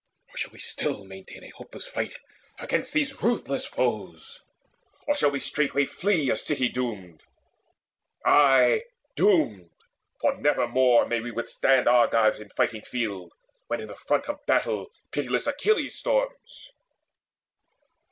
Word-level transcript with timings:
Or 0.33 0.35
shall 0.35 0.51
we 0.51 0.57
still 0.57 1.05
maintain 1.05 1.43
A 1.43 1.49
hopeless 1.51 1.85
fight 1.87 2.15
against 2.57 2.91
these 2.91 3.21
ruthless 3.21 3.67
foes, 3.67 4.41
Or 5.07 5.15
shall 5.15 5.29
we 5.29 5.39
straightway 5.39 5.85
flee 5.85 6.31
a 6.31 6.37
city 6.37 6.69
doomed? 6.69 7.21
Ay, 8.25 8.81
doomed! 9.15 9.69
for 10.19 10.35
never 10.37 10.67
more 10.67 11.05
may 11.05 11.19
we 11.21 11.29
withstand 11.29 11.87
Argives 11.87 12.39
in 12.39 12.49
fighting 12.49 12.81
field, 12.81 13.31
when 13.67 13.79
in 13.79 13.89
the 13.89 13.95
front 13.95 14.27
Of 14.27 14.43
battle 14.47 14.87
pitiless 15.11 15.45
Achilles 15.45 15.99
storms." 15.99 16.71